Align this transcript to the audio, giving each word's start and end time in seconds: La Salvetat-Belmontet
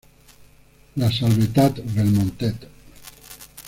La 0.95 1.11
Salvetat-Belmontet 1.11 2.57